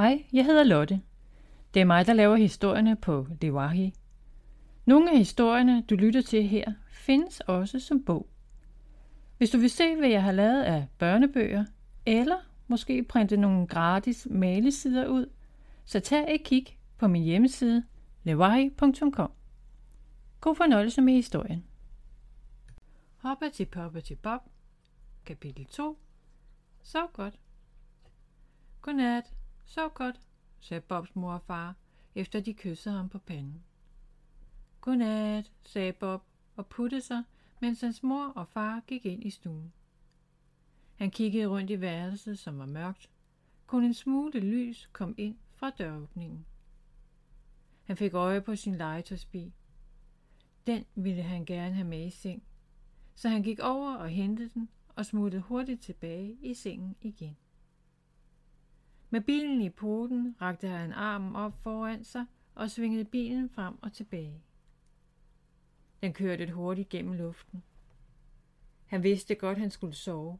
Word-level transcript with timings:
Hej, 0.00 0.24
jeg 0.32 0.44
hedder 0.44 0.64
Lotte. 0.64 1.00
Det 1.74 1.80
er 1.80 1.84
mig, 1.84 2.06
der 2.06 2.12
laver 2.12 2.36
historierne 2.36 2.96
på 2.96 3.26
Lewahi. 3.40 3.94
Nogle 4.84 5.10
af 5.10 5.18
historierne, 5.18 5.82
du 5.82 5.94
lytter 5.94 6.22
til 6.22 6.48
her, 6.48 6.72
findes 6.90 7.40
også 7.40 7.80
som 7.80 8.04
bog. 8.04 8.28
Hvis 9.38 9.50
du 9.50 9.58
vil 9.58 9.70
se, 9.70 9.96
hvad 9.96 10.08
jeg 10.08 10.22
har 10.22 10.32
lavet 10.32 10.62
af 10.62 10.86
børnebøger, 10.98 11.64
eller 12.06 12.36
måske 12.68 13.02
printe 13.02 13.36
nogle 13.36 13.66
gratis 13.66 14.26
malesider 14.30 15.06
ud, 15.06 15.26
så 15.84 16.00
tag 16.00 16.34
et 16.34 16.44
kig 16.44 16.78
på 16.98 17.08
min 17.08 17.22
hjemmeside 17.22 17.84
lewahi.com. 18.22 19.32
God 20.40 20.54
fornøjelse 20.54 21.00
med 21.00 21.12
historien. 21.12 21.64
Hoppa 23.16 23.48
til 23.52 23.66
poppa 23.66 24.00
til 24.00 24.16
bob. 24.16 24.40
Kapitel 25.24 25.64
2. 25.64 25.98
Så 26.82 27.06
godt. 27.12 27.38
Godnat. 28.80 29.39
Så 29.70 29.88
godt, 29.88 30.20
sagde 30.60 30.80
Bobs 30.80 31.16
mor 31.16 31.32
og 31.32 31.42
far, 31.42 31.76
efter 32.14 32.40
de 32.40 32.54
kyssede 32.54 32.94
ham 32.94 33.08
på 33.08 33.18
panden. 33.18 33.64
Godnat, 34.80 35.52
sagde 35.62 35.92
Bob 35.92 36.24
og 36.56 36.66
puttede 36.66 37.00
sig, 37.00 37.22
mens 37.60 37.80
hans 37.80 38.02
mor 38.02 38.26
og 38.26 38.48
far 38.48 38.80
gik 38.86 39.06
ind 39.06 39.24
i 39.24 39.30
stuen. 39.30 39.72
Han 40.94 41.10
kiggede 41.10 41.46
rundt 41.46 41.70
i 41.70 41.80
værelset, 41.80 42.38
som 42.38 42.58
var 42.58 42.66
mørkt. 42.66 43.10
Kun 43.66 43.84
en 43.84 43.94
smule 43.94 44.40
lys 44.40 44.88
kom 44.92 45.14
ind 45.18 45.38
fra 45.52 45.70
døråbningen. 45.70 46.46
Han 47.84 47.96
fik 47.96 48.14
øje 48.14 48.40
på 48.40 48.56
sin 48.56 48.74
legetøjsbil. 48.74 49.52
Den 50.66 50.84
ville 50.94 51.22
han 51.22 51.44
gerne 51.44 51.74
have 51.74 51.88
med 51.88 52.06
i 52.06 52.10
seng, 52.10 52.42
så 53.14 53.28
han 53.28 53.42
gik 53.42 53.58
over 53.60 53.94
og 53.94 54.08
hentede 54.08 54.48
den 54.48 54.68
og 54.88 55.06
smuttede 55.06 55.42
hurtigt 55.42 55.82
tilbage 55.82 56.36
i 56.42 56.54
sengen 56.54 56.96
igen. 57.00 57.36
Med 59.12 59.20
bilen 59.20 59.60
i 59.60 59.70
poten 59.70 60.36
rakte 60.40 60.68
han 60.68 60.92
armen 60.92 61.36
op 61.36 61.62
foran 61.62 62.04
sig 62.04 62.26
og 62.54 62.70
svingede 62.70 63.04
bilen 63.04 63.50
frem 63.50 63.82
og 63.82 63.92
tilbage. 63.92 64.42
Den 66.02 66.12
kørte 66.12 66.44
et 66.44 66.50
hurtigt 66.50 66.88
gennem 66.88 67.12
luften. 67.12 67.62
Han 68.86 69.02
vidste 69.02 69.34
godt, 69.34 69.58
han 69.58 69.70
skulle 69.70 69.94
sove. 69.94 70.38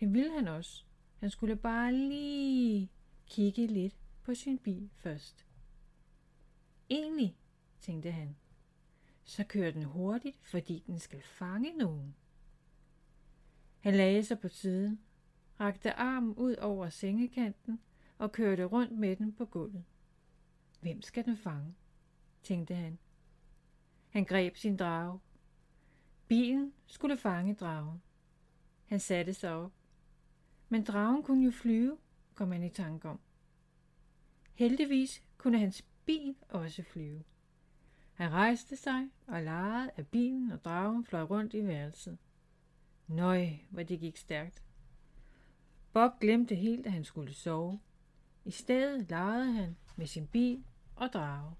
Det 0.00 0.12
ville 0.12 0.32
han 0.32 0.48
også. 0.48 0.84
Han 1.18 1.30
skulle 1.30 1.56
bare 1.56 1.92
lige 1.92 2.90
kigge 3.26 3.66
lidt 3.66 3.96
på 4.22 4.34
sin 4.34 4.58
bil 4.58 4.90
først. 4.96 5.46
Egentlig, 6.90 7.36
tænkte 7.80 8.10
han, 8.10 8.36
så 9.24 9.44
kører 9.44 9.70
den 9.70 9.84
hurtigt, 9.84 10.38
fordi 10.42 10.84
den 10.86 10.98
skal 10.98 11.22
fange 11.22 11.76
nogen. 11.76 12.14
Han 13.80 13.94
lagde 13.94 14.24
sig 14.24 14.38
på 14.38 14.48
siden, 14.48 15.00
rakte 15.60 15.92
armen 15.92 16.34
ud 16.34 16.56
over 16.56 16.88
sengekanten 16.88 17.80
og 18.18 18.32
kørte 18.32 18.64
rundt 18.64 18.98
med 18.98 19.16
den 19.16 19.32
på 19.32 19.44
gulvet. 19.44 19.84
Hvem 20.80 21.02
skal 21.02 21.24
den 21.24 21.36
fange? 21.36 21.74
tænkte 22.42 22.74
han. 22.74 22.98
Han 24.08 24.24
greb 24.24 24.56
sin 24.56 24.76
drage. 24.76 25.20
Bilen 26.28 26.72
skulle 26.86 27.16
fange 27.16 27.54
dragen. 27.54 28.02
Han 28.86 29.00
satte 29.00 29.34
sig 29.34 29.52
op. 29.52 29.72
Men 30.68 30.84
dragen 30.84 31.22
kunne 31.22 31.44
jo 31.44 31.50
flyve, 31.50 31.98
kom 32.34 32.52
han 32.52 32.62
i 32.62 32.68
tanke 32.68 33.08
om. 33.08 33.20
Heldigvis 34.54 35.22
kunne 35.38 35.58
hans 35.58 35.82
bil 36.06 36.36
også 36.48 36.82
flyve. 36.82 37.24
Han 38.14 38.32
rejste 38.32 38.76
sig 38.76 39.08
og 39.26 39.42
legede, 39.42 39.90
at 39.96 40.08
bilen 40.08 40.52
og 40.52 40.64
dragen 40.64 41.04
fløj 41.04 41.22
rundt 41.22 41.54
i 41.54 41.66
værelset. 41.66 42.18
Nøj, 43.06 43.48
hvor 43.70 43.82
det 43.82 44.00
gik 44.00 44.16
stærkt. 44.16 44.62
Bob 45.92 46.20
glemte 46.20 46.54
helt, 46.54 46.86
at 46.86 46.92
han 46.92 47.04
skulle 47.04 47.34
sove. 47.34 47.80
I 48.44 48.50
stedet 48.50 49.10
legede 49.10 49.52
han 49.52 49.76
med 49.96 50.06
sin 50.06 50.26
bil 50.26 50.64
og 50.96 51.12
drage. 51.12 51.54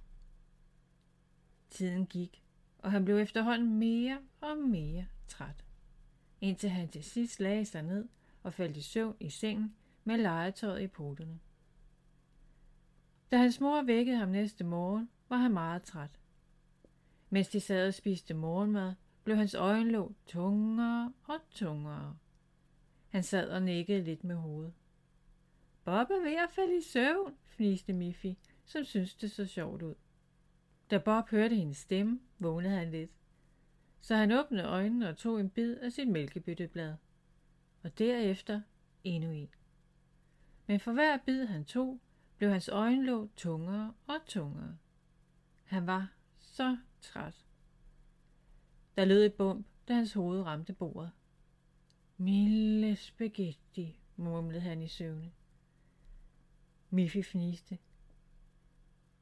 Tiden 1.71 2.07
gik, 2.07 2.43
og 2.79 2.93
han 2.93 3.05
blev 3.05 3.17
efterhånden 3.17 3.79
mere 3.79 4.19
og 4.41 4.59
mere 4.59 5.07
træt, 5.29 5.65
indtil 6.41 6.71
han 6.71 6.89
til 6.89 7.05
sidst 7.05 7.41
lagde 7.41 7.65
sig 7.65 7.83
ned 7.83 8.09
og 8.43 8.53
faldt 8.53 8.77
i 8.77 8.83
søvn 8.83 9.17
i 9.21 9.31
sengen 9.31 9.75
med 10.05 10.19
legetøjet 10.19 10.83
i 10.83 10.87
poterne. 10.87 11.41
Da 13.31 13.37
hans 13.37 13.61
mor 13.61 13.83
vækkede 13.83 14.17
ham 14.17 14.29
næste 14.29 14.65
morgen, 14.65 15.11
var 15.29 15.37
han 15.37 15.53
meget 15.53 15.83
træt. 15.83 16.19
Mens 17.31 17.49
de 17.49 17.61
sad 17.61 17.89
og 17.89 17.95
spiste 17.95 18.35
morgenmad, 18.35 18.95
blev 19.25 19.37
hans 19.37 19.55
øjenlåg 19.55 20.15
tungere 20.27 21.13
og 21.25 21.41
tungere. 21.51 22.17
Han 23.09 23.23
sad 23.23 23.51
og 23.51 23.63
nikkede 23.63 24.05
lidt 24.05 24.25
med 24.25 24.37
hovedet. 24.37 24.73
Bob 25.85 26.11
er 26.11 26.23
ved 26.25 26.37
at 26.37 26.51
falde 26.51 26.77
i 26.77 26.81
søvn, 26.81 27.37
fniste 27.45 27.93
Miffy, 27.93 28.35
som 28.65 28.85
syntes 28.85 29.15
det 29.15 29.31
så 29.31 29.47
sjovt 29.47 29.83
ud. 29.83 29.95
Da 30.91 30.99
Bob 30.99 31.29
hørte 31.31 31.57
hendes 31.57 31.77
stemme, 31.77 32.21
vågnede 32.39 32.75
han 32.75 32.91
lidt. 32.91 33.11
Så 34.01 34.17
han 34.17 34.33
åbnede 34.33 34.65
øjnene 34.65 35.09
og 35.09 35.17
tog 35.17 35.41
en 35.41 35.51
bid 35.51 35.77
af 35.77 35.93
sit 35.93 36.09
mælkebytteblad. 36.09 36.95
Og 37.83 37.99
derefter 37.99 38.61
endnu 39.05 39.31
en. 39.31 39.49
Men 40.67 40.81
for 40.81 40.93
hver 40.93 41.19
bid 41.27 41.47
han 41.47 41.65
tog, 41.65 42.01
blev 42.37 42.51
hans 42.51 42.69
øjenlåg 42.69 43.31
tungere 43.37 43.95
og 44.07 44.17
tungere. 44.27 44.77
Han 45.65 45.87
var 45.87 46.13
så 46.41 46.77
træt. 47.01 47.45
Der 48.97 49.05
lød 49.05 49.25
et 49.25 49.35
bump, 49.35 49.67
da 49.89 49.95
hans 49.95 50.13
hoved 50.13 50.43
ramte 50.43 50.73
bordet. 50.73 51.11
Milde 52.17 52.97
spaghetti, 52.97 54.01
mumlede 54.17 54.61
han 54.61 54.83
i 54.83 54.89
søvne. 54.89 55.33
Miffy 56.95 57.23
fniste. 57.23 57.79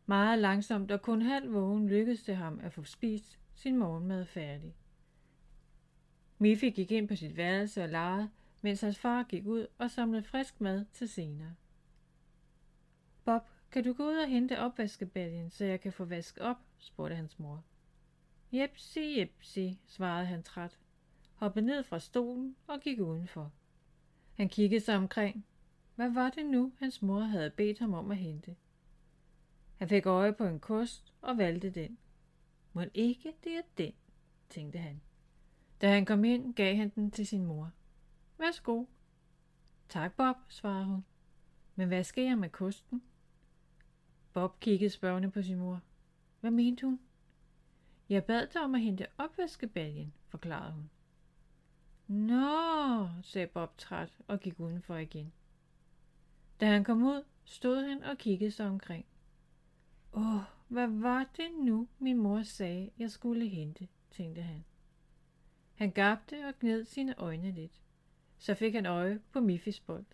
Meget 0.06 0.38
langsomt 0.38 0.90
og 0.90 1.02
kun 1.02 1.22
halv 1.22 1.52
vågen 1.52 1.88
lykkedes 1.88 2.22
det 2.22 2.36
ham 2.36 2.60
at 2.62 2.72
få 2.72 2.84
spist 2.84 3.38
sin 3.54 3.76
morgenmad 3.76 4.26
færdig. 4.26 4.74
Miffy 6.38 6.64
gik 6.64 6.90
ind 6.90 7.08
på 7.08 7.16
sit 7.16 7.36
værelse 7.36 7.82
og 7.82 7.88
legede, 7.88 8.30
mens 8.62 8.80
hans 8.80 8.98
far 8.98 9.22
gik 9.22 9.46
ud 9.46 9.66
og 9.78 9.90
samlede 9.90 10.22
frisk 10.22 10.60
mad 10.60 10.84
til 10.92 11.08
senere. 11.08 11.54
Bob, 13.24 13.42
kan 13.70 13.84
du 13.84 13.92
gå 13.92 14.08
ud 14.08 14.16
og 14.16 14.28
hente 14.28 14.58
opvaskebaljen, 14.58 15.50
så 15.50 15.64
jeg 15.64 15.80
kan 15.80 15.92
få 15.92 16.04
vasket 16.04 16.42
op? 16.42 16.58
spurgte 16.78 17.16
hans 17.16 17.38
mor. 17.38 17.64
Jepsi, 18.52 19.18
jepsi, 19.18 19.78
svarede 19.86 20.26
han 20.26 20.42
træt, 20.42 20.78
hoppede 21.34 21.66
ned 21.66 21.82
fra 21.82 21.98
stolen 21.98 22.56
og 22.66 22.80
gik 22.80 23.00
udenfor. 23.00 23.52
Han 24.34 24.48
kiggede 24.48 24.80
sig 24.80 24.96
omkring, 24.96 25.46
hvad 26.02 26.10
var 26.10 26.30
det 26.30 26.46
nu, 26.46 26.72
hans 26.78 27.02
mor 27.02 27.20
havde 27.20 27.50
bedt 27.50 27.78
ham 27.78 27.94
om 27.94 28.10
at 28.10 28.16
hente? 28.16 28.56
Han 29.76 29.88
fik 29.88 30.06
øje 30.06 30.32
på 30.32 30.44
en 30.44 30.60
kost 30.60 31.12
og 31.20 31.38
valgte 31.38 31.70
den. 31.70 31.98
Må 32.72 32.84
ikke 32.94 33.32
det 33.44 33.56
er 33.56 33.62
den, 33.78 33.92
tænkte 34.48 34.78
han. 34.78 35.00
Da 35.80 35.88
han 35.88 36.04
kom 36.04 36.24
ind, 36.24 36.54
gav 36.54 36.76
han 36.76 36.88
den 36.88 37.10
til 37.10 37.26
sin 37.26 37.44
mor. 37.44 37.70
Værsgo. 38.38 38.84
Tak, 39.88 40.16
Bob, 40.16 40.36
svarede 40.48 40.84
hun. 40.84 41.04
Men 41.76 41.88
hvad 41.88 42.04
skal 42.04 42.24
jeg 42.24 42.38
med 42.38 42.48
kosten? 42.48 43.02
Bob 44.32 44.60
kiggede 44.60 44.90
spørgende 44.90 45.30
på 45.30 45.42
sin 45.42 45.58
mor. 45.58 45.80
Hvad 46.40 46.50
mente 46.50 46.86
hun? 46.86 47.00
Jeg 48.08 48.24
bad 48.24 48.46
dig 48.46 48.62
om 48.62 48.74
at 48.74 48.80
hente 48.80 49.06
opvaskebaljen, 49.18 50.12
forklarede 50.28 50.72
hun. 50.72 50.90
Nå, 52.06 53.08
sagde 53.22 53.46
Bob 53.46 53.78
træt 53.78 54.18
og 54.28 54.40
gik 54.40 54.60
udenfor 54.60 54.96
igen. 54.96 55.32
Da 56.62 56.66
han 56.66 56.84
kom 56.84 57.02
ud, 57.02 57.24
stod 57.44 57.82
han 57.82 58.02
og 58.02 58.18
kiggede 58.18 58.50
sig 58.50 58.66
omkring. 58.66 59.06
Åh, 60.12 60.40
hvad 60.68 60.86
var 60.86 61.30
det 61.36 61.50
nu, 61.64 61.88
min 61.98 62.16
mor 62.16 62.42
sagde, 62.42 62.90
jeg 62.98 63.10
skulle 63.10 63.48
hente, 63.48 63.88
tænkte 64.10 64.42
han. 64.42 64.64
Han 65.74 65.90
gabte 65.90 66.48
og 66.48 66.58
gned 66.60 66.84
sine 66.84 67.18
øjne 67.18 67.52
lidt. 67.52 67.82
Så 68.38 68.54
fik 68.54 68.74
han 68.74 68.86
øje 68.86 69.20
på 69.32 69.40
Miffis 69.40 69.80
bold. 69.80 70.04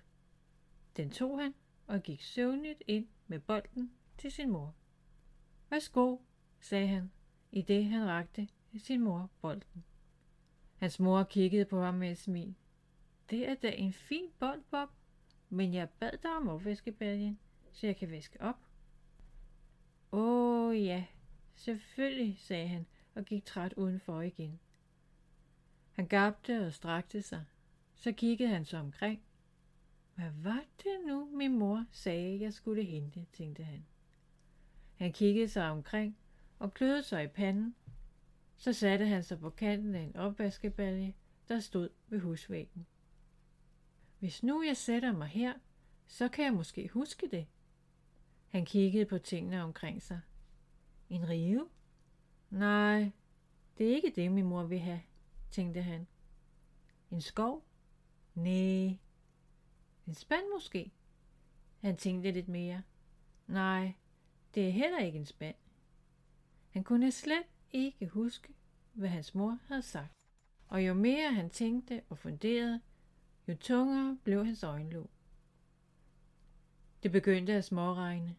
Den 0.97 1.10
tog 1.10 1.41
han 1.41 1.54
og 1.86 2.03
gik 2.03 2.22
søvnigt 2.22 2.83
ind 2.86 3.09
med 3.27 3.39
bolden 3.39 3.92
til 4.18 4.30
sin 4.30 4.51
mor. 4.51 4.74
Værsgo, 5.71 6.16
sagde 6.60 6.89
han, 6.89 7.10
i 7.53 7.62
det 7.62 7.84
han 7.84 8.06
rakte 8.06 8.48
sin 8.78 9.01
mor 9.01 9.30
bolden. 9.41 9.84
Hans 10.77 11.01
mor 11.01 11.22
kiggede 11.22 11.65
på 11.65 11.83
ham 11.83 11.94
med 11.94 12.10
et 12.10 12.18
smil. 12.18 12.54
Det 13.30 13.48
er 13.48 13.54
da 13.54 13.71
en 13.71 13.92
fin 13.92 14.24
bold, 14.39 14.62
Bob, 14.71 14.89
men 15.50 15.74
jeg 15.74 15.89
bad 15.91 16.18
dig 16.22 16.36
om 16.36 16.48
opvaskebaljen, 16.48 17.39
så 17.72 17.86
jeg 17.86 17.97
kan 17.97 18.10
vaske 18.10 18.41
op. 18.41 18.56
Åh 20.12 20.84
ja, 20.84 21.04
selvfølgelig, 21.54 22.39
sagde 22.39 22.68
han 22.68 22.86
og 23.15 23.24
gik 23.24 23.45
træt 23.45 23.72
udenfor 23.72 24.21
igen. 24.21 24.60
Han 25.92 26.06
gabte 26.06 26.66
og 26.66 26.72
strakte 26.72 27.22
sig. 27.22 27.45
Så 27.95 28.12
kiggede 28.12 28.50
han 28.50 28.65
sig 28.65 28.80
omkring. 28.80 29.22
Hvad 30.15 30.30
var 30.42 30.65
det 30.78 31.00
nu, 31.06 31.30
min 31.36 31.59
mor 31.59 31.84
sagde, 31.92 32.41
jeg 32.41 32.53
skulle 32.53 32.84
hente, 32.84 33.27
tænkte 33.33 33.62
han. 33.62 33.86
Han 34.94 35.12
kiggede 35.12 35.48
sig 35.48 35.71
omkring 35.71 36.16
og 36.59 36.74
kløede 36.74 37.03
sig 37.03 37.24
i 37.24 37.27
panden. 37.27 37.74
Så 38.56 38.72
satte 38.72 39.06
han 39.06 39.22
sig 39.22 39.39
på 39.41 39.51
kanten 39.51 39.94
af 39.94 40.01
en 40.01 40.16
opvaskebalje, 40.16 41.15
der 41.48 41.60
stod 41.60 41.89
ved 42.09 42.21
husvæggen. 42.21 42.86
Hvis 44.18 44.42
nu 44.42 44.62
jeg 44.62 44.76
sætter 44.76 45.12
mig 45.12 45.28
her, 45.28 45.54
så 46.06 46.28
kan 46.28 46.44
jeg 46.44 46.53
måske 46.53 46.88
huske 46.88 47.28
det, 47.30 47.47
Han 48.48 48.65
kiggede 48.65 49.04
på 49.04 49.18
tingene 49.18 49.62
omkring 49.62 50.03
sig. 50.03 50.20
En 51.10 51.28
rive? 51.28 51.68
Nej, 52.50 53.10
det 53.78 53.91
er 53.91 53.94
ikke 53.94 54.12
det, 54.16 54.32
min 54.32 54.44
mor 54.44 54.62
vil 54.62 54.78
have, 54.78 55.03
tænkte 55.50 55.82
han. 55.82 56.06
En 57.10 57.20
skov? 57.20 57.65
Nej. 58.34 58.98
En 60.06 60.15
spand 60.15 60.42
måske? 60.54 60.92
Han 61.80 61.97
tænkte 61.97 62.30
lidt 62.30 62.48
mere. 62.48 62.82
Nej, 63.47 63.92
det 64.54 64.68
er 64.68 64.72
heller 64.72 64.98
ikke 64.98 65.18
en 65.18 65.26
spand. 65.26 65.56
Han 66.70 66.84
kunne 66.84 67.12
slet 67.12 67.47
ikke 67.70 68.06
huske, 68.06 68.54
hvad 68.92 69.09
hans 69.09 69.34
mor 69.34 69.59
havde 69.66 69.82
sagt. 69.82 70.12
Og 70.68 70.86
jo 70.86 70.94
mere 70.94 71.32
han 71.32 71.50
tænkte 71.50 72.03
og 72.09 72.18
funderede, 72.18 72.80
jo 73.48 73.54
tungere 73.54 74.18
blev 74.24 74.45
hans 74.45 74.62
øjenlåg. 74.62 75.10
Det 77.03 77.12
begyndte 77.12 77.53
at 77.53 77.65
småregne. 77.65 78.36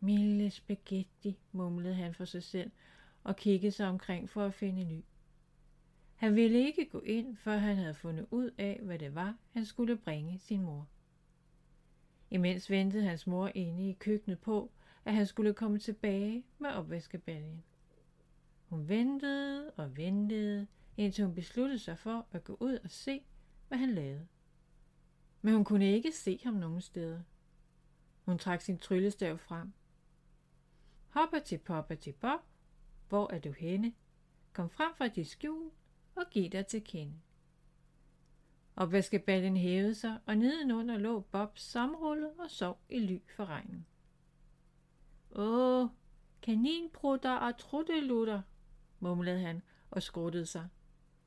Milde 0.00 0.50
spaghetti, 0.50 1.38
mumlede 1.52 1.94
han 1.94 2.14
for 2.14 2.24
sig 2.24 2.42
selv 2.42 2.70
og 3.24 3.36
kiggede 3.36 3.72
sig 3.72 3.88
omkring 3.88 4.30
for 4.30 4.44
at 4.44 4.54
finde 4.54 4.84
ny. 4.84 5.04
Han 6.14 6.34
ville 6.34 6.58
ikke 6.58 6.84
gå 6.84 7.00
ind, 7.00 7.36
før 7.36 7.56
han 7.56 7.76
havde 7.76 7.94
fundet 7.94 8.26
ud 8.30 8.50
af, 8.58 8.80
hvad 8.82 8.98
det 8.98 9.14
var, 9.14 9.36
han 9.50 9.64
skulle 9.64 9.96
bringe 9.96 10.38
sin 10.38 10.62
mor. 10.62 10.88
Imens 12.30 12.70
ventede 12.70 13.04
hans 13.04 13.26
mor 13.26 13.50
inde 13.54 13.88
i 13.88 13.92
køkkenet 13.92 14.40
på, 14.40 14.70
at 15.04 15.14
han 15.14 15.26
skulle 15.26 15.54
komme 15.54 15.78
tilbage 15.78 16.44
med 16.58 16.70
opvaskebaljen. 16.70 17.62
Hun 18.68 18.88
ventede 18.88 19.70
og 19.70 19.96
ventede, 19.96 20.66
indtil 20.96 21.24
hun 21.24 21.34
besluttede 21.34 21.78
sig 21.78 21.98
for 21.98 22.26
at 22.32 22.44
gå 22.44 22.56
ud 22.60 22.78
og 22.84 22.90
se, 22.90 23.20
hvad 23.68 23.78
han 23.78 23.94
lavede. 23.94 24.26
Men 25.42 25.54
hun 25.54 25.64
kunne 25.64 25.92
ikke 25.92 26.12
se 26.12 26.40
ham 26.44 26.54
nogen 26.54 26.80
steder. 26.80 27.20
Hun 28.24 28.38
trak 28.38 28.60
sin 28.60 28.78
tryllestav 28.78 29.38
frem. 29.38 29.72
Hopper 31.08 31.38
til 31.38 31.58
popper 31.58 31.94
til 31.94 32.12
bob. 32.12 32.40
Hvor 33.08 33.32
er 33.32 33.38
du 33.38 33.52
henne? 33.52 33.94
Kom 34.52 34.70
frem 34.70 34.94
fra 34.94 35.08
dit 35.08 35.28
skjul 35.28 35.70
og 36.14 36.22
giv 36.30 36.50
dig 36.50 36.66
til 36.66 36.84
kende. 36.84 37.14
Opvaskebaljen 38.76 39.56
hævede 39.56 39.94
sig, 39.94 40.18
og 40.26 40.36
nedenunder 40.36 40.98
lå 40.98 41.20
Bob 41.20 41.58
samrullet 41.58 42.32
og 42.38 42.50
sov 42.50 42.78
i 42.88 42.98
ly 42.98 43.18
for 43.36 43.44
regnen. 43.44 43.86
Åh, 45.30 45.88
kaninprutter 46.42 47.36
og 47.36 47.58
truttelutter, 47.58 48.42
mumlede 49.00 49.40
han 49.40 49.62
og 49.90 50.02
skruttede 50.02 50.46
sig. 50.46 50.68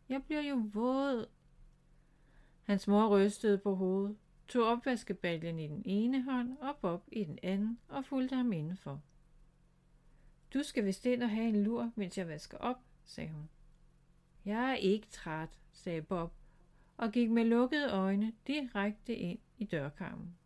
Jeg 0.10 0.24
bliver 0.24 0.42
jo 0.42 0.70
våd. 0.74 1.28
Hans 2.66 2.88
mor 2.88 3.08
rystede 3.08 3.58
på 3.58 3.76
hovedet, 3.76 4.18
tog 4.48 4.68
opvaskebaljen 4.68 5.60
i 5.60 5.68
den 5.68 5.82
ene 5.86 6.24
hånd 6.24 6.58
og 6.58 6.76
Bob 6.82 7.04
i 7.12 7.24
den 7.24 7.40
anden 7.44 7.80
og 7.88 8.06
fulgte 8.06 8.36
ham 8.36 8.54
indenfor. 8.54 9.02
Du 10.54 10.64
skal 10.64 10.86
vist 10.86 11.06
ind 11.06 11.24
og 11.24 11.30
have 11.30 11.50
en 11.50 11.64
lur, 11.64 11.92
mens 11.96 12.18
jeg 12.18 12.28
vasker 12.28 12.58
op, 12.58 12.78
sagde 13.06 13.30
hun. 13.30 13.50
Jeg 14.46 14.72
er 14.72 14.76
ikke 14.76 15.08
træt, 15.08 15.60
sagde 15.74 16.02
Bob 16.02 16.34
og 16.98 17.12
gik 17.12 17.32
med 17.32 17.46
lukkede 17.46 17.92
øjne 17.92 18.34
direkte 18.48 19.16
ind 19.16 19.40
i 19.58 19.66
dørkarmen. 19.66 20.38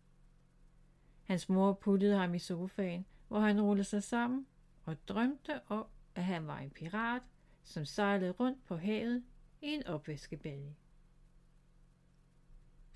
Hans 1.24 1.50
mor 1.50 1.74
puttede 1.74 2.18
ham 2.18 2.33
i 2.33 2.39
sofaen, 2.39 3.06
hvor 3.27 3.39
han 3.39 3.62
rullede 3.62 3.83
sig 3.83 4.04
sammen 4.04 4.48
og 4.86 5.07
drømte 5.07 5.62
om, 5.68 5.86
at 6.16 6.24
han 6.24 6.48
var 6.48 6.60
en 6.60 6.69
pirat, 6.69 7.21
som 7.63 7.86
sejlede 7.86 8.31
rundt 8.31 8.66
på 8.66 8.77
havet 8.77 9.24
i 9.62 9.68
en 9.68 9.88
opvaskebalje. 9.88 10.75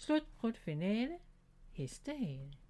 Slut 0.04 0.26
prut, 0.36 0.58
finale. 0.58 1.18
Hestehale. 1.78 2.63